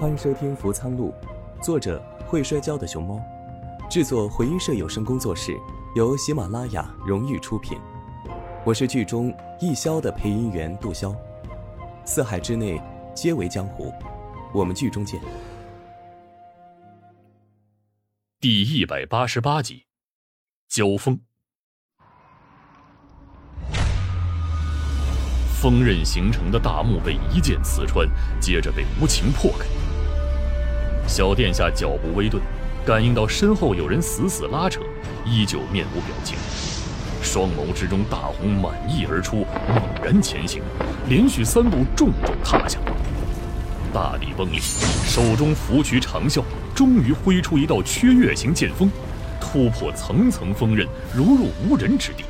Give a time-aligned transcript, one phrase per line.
[0.00, 1.12] 欢迎收听《福苍录》，
[1.62, 3.20] 作者会摔跤的熊猫，
[3.90, 5.54] 制作回音社有声工作室，
[5.94, 7.78] 由喜马拉雅荣誉出品。
[8.64, 11.14] 我是剧中易潇的配音员杜潇。
[12.06, 12.80] 四海之内
[13.14, 13.92] 皆为江湖，
[14.54, 15.20] 我们剧中见。
[18.40, 19.84] 第一百八十八集，
[20.66, 21.20] 交锋。
[25.60, 28.08] 锋刃形成的大木被一剑刺穿，
[28.40, 29.66] 接着被无情破开。
[31.10, 32.40] 小殿下脚步微顿，
[32.86, 34.80] 感应到身后有人死死拉扯，
[35.26, 36.38] 依旧面无表情，
[37.20, 40.62] 双眸之中大红满溢而出，猛然前行，
[41.08, 42.78] 连续三步重重踏下。
[43.92, 44.60] 大地崩裂，
[45.04, 46.44] 手中拂渠长啸，
[46.76, 48.88] 终于挥出一道缺月形剑锋，
[49.40, 52.22] 突破层层锋刃，如入无人之地。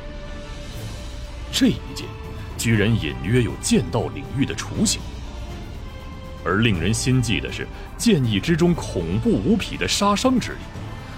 [1.51, 2.07] 这一剑，
[2.57, 4.99] 居然隐约有剑道领域的雏形。
[6.43, 10.57] 而令人心悸的是，剑意之中恐怖无匹的杀伤之力，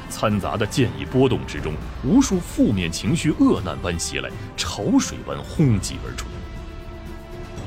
[0.10, 6.26] 掺杂的剑意波动之中，无数负面情绪恶难般袭来，潮水般轰击而出。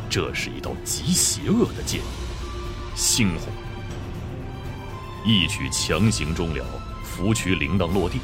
[0.08, 2.00] 这是一道极邪恶的剑，
[2.94, 3.52] 猩红。
[5.24, 6.64] 一曲强行终了，
[7.02, 8.20] 拂渠铃铛落地。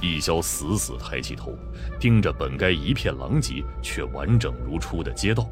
[0.00, 1.56] 易潇死死抬起头，
[1.98, 5.48] 盯着本该一片狼藉却完整如初的街道。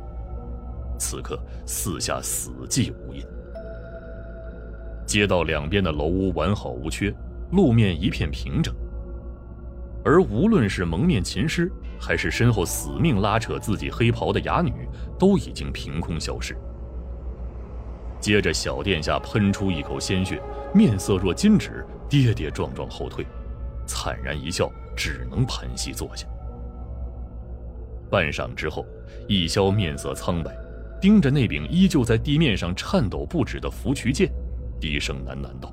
[0.99, 3.23] 此刻四下死寂无音，
[5.07, 7.15] 街道两边的楼屋完好无缺，
[7.53, 8.75] 路面一片平整。
[10.05, 14.73] 而无论是蒙面琴师，还是身后死命拉扯自己黑袍的哑女，
[15.19, 16.57] 都已经凭空消失。
[18.21, 20.41] 接着，小殿下喷出一口鲜血，
[20.75, 23.27] 面色若金纸，跌跌撞撞后退，
[23.87, 26.27] 惨然一笑，只能盘膝坐下。
[28.11, 28.87] 半晌之后，
[29.27, 30.57] 易潇面色苍白。
[31.05, 34.33] 盯着那柄依旧在地面上颤抖不止的拂渠剑，
[34.81, 35.71] 低声喃喃道：“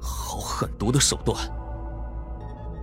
[0.00, 1.36] 好狠毒的手段。”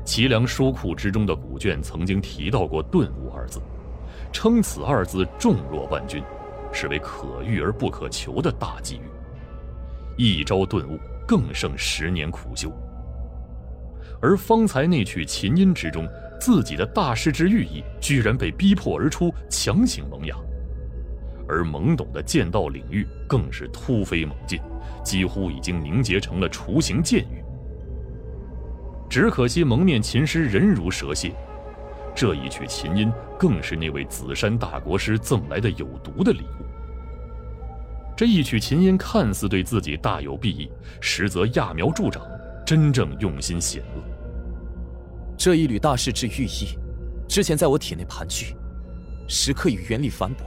[0.04, 3.62] 齐梁书库之中的古卷曾经提到过“顿悟”二字，
[4.34, 6.22] 称此二字重若万钧，
[6.74, 9.08] 是为可遇而不可求的大机遇。
[10.18, 12.70] 一朝顿悟，更胜十年苦修。
[14.22, 16.06] 而方才那曲琴音之中，
[16.38, 20.36] 自己的大师之寓意，居然被逼迫而出，强行萌芽。
[21.48, 24.60] 而懵懂的剑道领域更是突飞猛进，
[25.04, 27.44] 几乎已经凝结成了雏形剑域。
[29.10, 31.32] 只可惜蒙面琴师人如蛇蝎，
[32.14, 36.66] 这一曲琴音更是那位紫山大国师赠来的有毒的礼物。
[38.18, 40.70] 这一曲琴音看似对自己大有裨益，
[41.00, 42.22] 实则揠苗助长，
[42.66, 44.04] 真正用心险恶。
[45.38, 46.78] 这一缕大势至寓意，
[47.30, 48.56] 之前在我体内盘踞，
[49.28, 50.44] 时刻与原力反哺。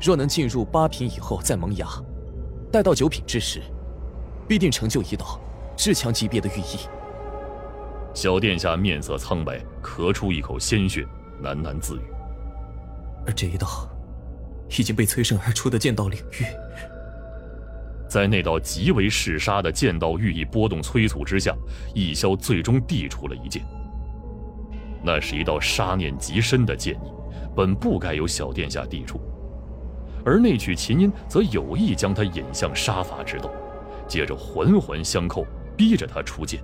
[0.00, 1.86] 若能进入八品以后再萌芽，
[2.70, 3.62] 待到九品之时，
[4.46, 5.40] 必定成就一道
[5.76, 6.88] 至强级别的御意。
[8.14, 11.06] 小殿下面色苍白，咳出一口鲜血，
[11.42, 12.02] 喃喃自语。
[13.26, 13.88] 而这一道
[14.78, 16.44] 已经被催生而出的剑道领域，
[18.08, 21.54] 在那道极为嗜杀的剑道寓意波动催促之下，
[21.94, 23.64] 易潇最终递出了一剑。
[25.02, 27.12] 那是一道杀念极深的剑意，
[27.54, 29.20] 本不该由小殿下递出。
[30.26, 33.48] 而那曲琴音则有意将他引向杀伐之道，
[34.08, 36.60] 接着环环相扣，逼着他出剑。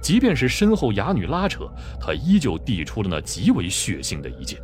[0.00, 1.68] 即便是身后哑女拉扯，
[2.00, 4.58] 他依旧递出了那极为血腥的一剑。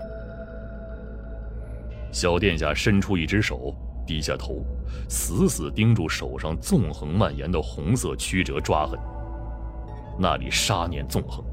[2.10, 3.74] 小殿下伸出一只手，
[4.06, 4.64] 低下头，
[5.06, 8.98] 死死盯住手上纵横蔓延的红色曲折抓痕。
[10.18, 11.44] 那里杀念纵横，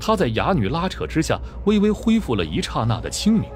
[0.00, 3.48] 他在哑女拉扯之下，微微恢复了一刹那的清明。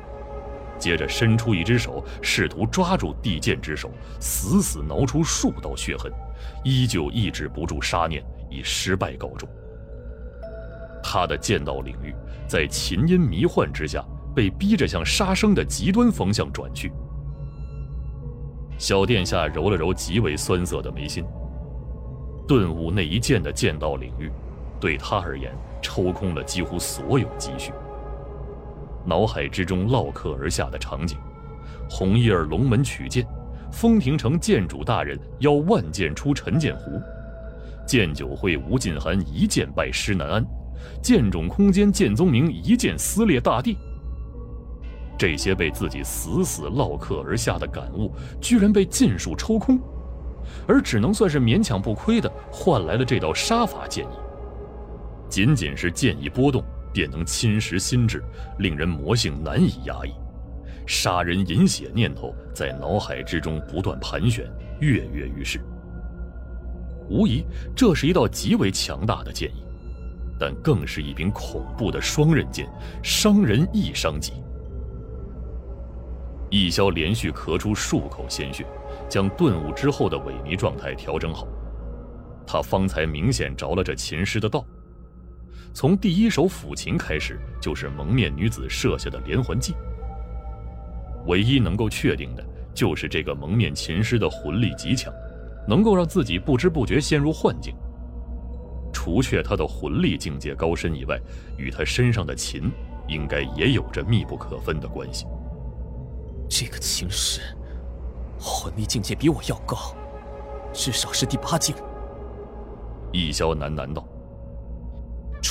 [0.82, 3.88] 接着伸出一只手，试图抓住地剑之手，
[4.19, 6.12] 死死挠出数道血痕，
[6.65, 8.20] 依旧抑制不住杀念，
[8.50, 9.48] 以失败告终。
[11.00, 12.12] 他的剑道领域
[12.48, 14.04] 在琴音迷幻之下，
[14.34, 16.91] 被逼着向杀生的极端方向转去。
[18.77, 21.24] 小殿下揉了揉极为酸涩的眉心，
[22.48, 24.28] 顿悟那一剑的剑道领域，
[24.80, 27.72] 对他而言抽空了几乎所有积蓄。
[29.04, 31.19] 脑海之中烙刻而下的场景：
[31.91, 33.27] 红叶儿龙门取剑，
[33.71, 37.01] 风亭城剑主大人邀万剑出陈剑湖，
[37.87, 40.47] 剑酒会吴晋寒一剑败施南安，
[41.03, 43.77] 剑冢空间剑宗明一剑撕裂大地。
[45.19, 49.78] 这些被自己死死烙刻而下的感悟，居然被尽数抽空，
[50.66, 54.16] 而只能算是勉强不亏的换来了这道杀法剑意。
[55.28, 56.65] 仅仅是剑意波动。
[56.92, 58.22] 便能侵蚀心智，
[58.59, 60.12] 令人魔性难以压抑。
[60.86, 64.50] 杀人饮血念头在脑海之中不断盘旋，
[64.80, 65.60] 跃跃欲试。
[67.09, 67.44] 无疑，
[67.74, 69.65] 这是一道极为强大的剑意，
[70.39, 72.68] 但更是一柄恐怖的双刃剑，
[73.03, 74.33] 伤人亦伤己。
[76.50, 78.66] 易萧连续咳出数口鲜血，
[79.09, 81.47] 将顿悟之后的萎靡状态调整好，
[82.47, 84.65] 他方才明显着了这琴师的道。
[85.74, 89.74] 从第一首抚琴开始，就是蒙面女子设下的连环计。
[91.27, 95.13] 唯一能够确定的，就是这个蒙面琴师的魂力极强，
[95.66, 97.74] 能够让自己不知不觉陷入幻境。
[98.92, 101.19] 除却他的魂力境界高深以外，
[101.57, 102.71] 与他身上的琴，
[103.09, 105.27] 应该也有着密不可分的关系。
[106.48, 107.41] 这个琴师，
[108.39, 109.77] 魂力境界比我要高，
[110.72, 111.75] 至少是第八境。
[113.10, 114.07] 易萧喃喃道。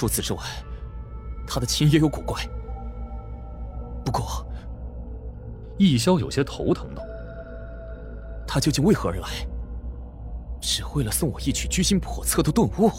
[0.02, 0.40] 除此之外，
[1.46, 2.42] 他的琴也有古怪。
[4.04, 4.44] 不过，
[5.78, 7.04] 易潇有些头疼道
[8.48, 9.28] ：“他究竟为何而来？
[10.60, 12.90] 只为了送我一曲居心叵测的顿悟？”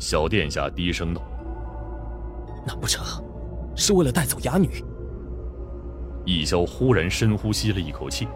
[0.00, 1.22] 小殿下低声道
[2.66, 3.04] ：“难不成
[3.76, 4.84] 是为了带走哑女？”
[6.26, 8.26] 易潇忽然深呼吸了一口气，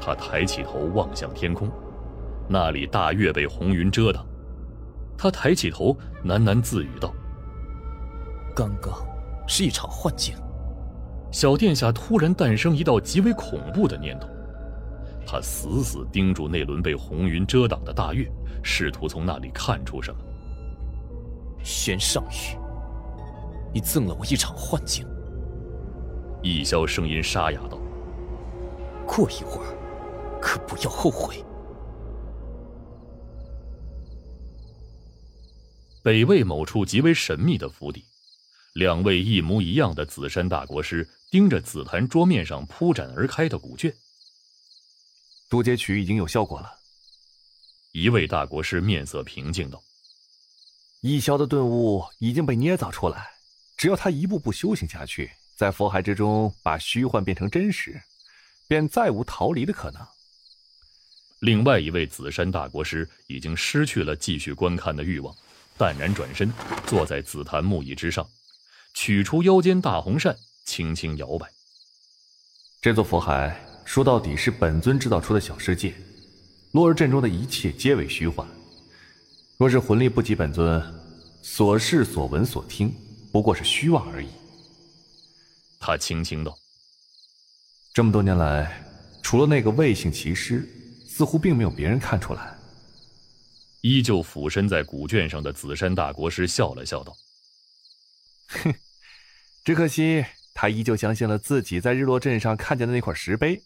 [0.00, 1.70] 他抬起头望向天空，
[2.48, 4.26] 那里大月被红云遮挡。
[5.22, 5.94] 他抬起头，
[6.24, 7.12] 喃喃自语道
[8.56, 9.06] ：“刚刚
[9.46, 10.34] 是一场幻境。”
[11.30, 14.26] 小殿下突然诞生一道极为恐怖的念头，
[15.26, 18.26] 他死死盯住那轮被红云遮挡的大月，
[18.62, 20.20] 试图从那里看出什么。
[21.62, 22.56] 玄上宇，
[23.74, 25.06] 你赠了我一场幻境。
[26.42, 27.78] 易萧声音沙哑道
[29.06, 29.76] ：“过一会儿，
[30.40, 31.44] 可不要后悔。”
[36.02, 38.02] 北魏某处极为神秘的府邸，
[38.72, 43.94] 两位一模一样的紫山大国师盯着紫檀桌面上铺展而开的古卷。
[45.50, 46.72] 渡劫曲已经有效果了。
[47.92, 49.82] 一位大国师面色平静道
[51.02, 53.28] ：“易萧的顿悟已经被捏造出来，
[53.76, 58.00] 只要他一步步修行下去，在佛海之中把虚幻变成真实，
[58.66, 60.00] 便再无逃离的可能。”
[61.40, 65.36] 另外一位紫山大国师已经失去了继续观看的欲望。
[65.80, 66.52] 淡然转身，
[66.86, 68.28] 坐在紫檀木椅之上，
[68.92, 70.36] 取出腰间大红扇，
[70.66, 71.50] 轻轻摇摆。
[72.82, 75.94] 这座佛海说到底是本尊制造出的小世界，
[76.72, 78.46] 落日阵中的一切皆为虚幻。
[79.56, 80.84] 若是魂力不及本尊，
[81.40, 82.94] 所视所闻所听，
[83.32, 84.28] 不过是虚妄而已。
[85.78, 86.54] 他轻轻道
[87.94, 88.84] ：“这么多年来，
[89.22, 90.68] 除了那个魏姓骑师，
[91.08, 92.54] 似乎并没有别人看出来。”
[93.82, 97.16] 依旧俯身在古卷上的紫山大国师笑了笑道
[98.48, 98.74] ：“哼，
[99.64, 103.62] 只可惜他依旧相信了自己在日落镇上看见的那块石碑。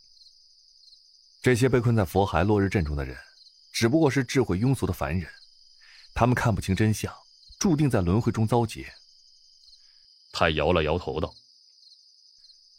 [1.43, 3.17] 这些被困在佛海落日镇中的人，
[3.73, 5.29] 只不过是智慧庸俗的凡人，
[6.15, 7.13] 他们看不清真相，
[7.59, 8.93] 注定在轮回中遭劫。”
[10.31, 11.35] 他摇了摇头道：“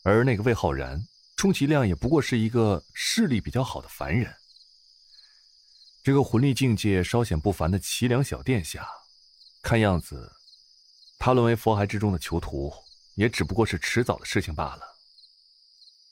[0.03, 1.05] 而那个魏浩然，
[1.35, 4.33] 充其量也不过是一个视力比较好的凡人。”
[6.05, 8.87] 这个魂力境界稍显不凡的齐梁小殿下，
[9.63, 10.31] 看样子，
[11.17, 12.71] 他沦为佛海之中的囚徒，
[13.15, 14.81] 也只不过是迟早的事情罢了。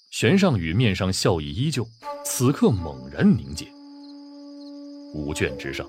[0.10, 1.88] 玄尚宇面上笑意依旧，
[2.26, 3.68] 此刻猛然凝结。
[5.14, 5.88] 五卷之上，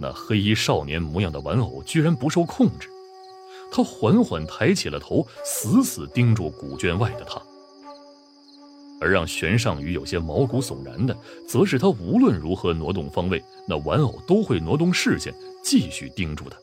[0.00, 2.90] 那黑衣少年模样的玩偶居然不受控制，
[3.70, 7.40] 他缓缓抬起了头，死死盯住古卷外的他。
[9.04, 11.14] 而让玄尚宇有些毛骨悚然的，
[11.46, 15.30] 则是他无论如何挪动方位，那玩偶都会挪动视线，
[15.62, 16.56] 继续盯住他。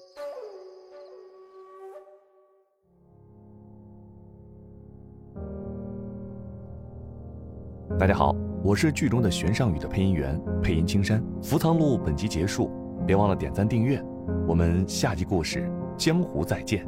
[8.00, 11.24] 大家好，我是剧中的玄尚宇的配音员，配音青山。
[11.44, 12.72] 福藏路本集结束，
[13.06, 14.04] 别忘了点赞订阅，
[14.48, 16.84] 我们下集故事江湖再见。